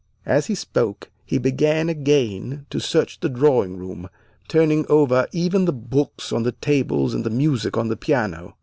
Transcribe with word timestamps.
As 0.25 0.47
he 0.47 0.55
spoke 0.55 1.11
he 1.23 1.37
began 1.37 1.87
again 1.87 2.65
to 2.71 2.79
search 2.79 3.19
the 3.19 3.29
drawing 3.29 3.77
room, 3.77 4.09
turning 4.47 4.83
over 4.89 5.27
even 5.31 5.65
the 5.65 5.71
books 5.73 6.33
on 6.33 6.41
the 6.41 6.53
tables 6.53 7.13
and 7.13 7.23
the 7.23 7.29
music 7.29 7.77
on 7.77 7.87
the 7.89 7.95
piano. 7.97 8.57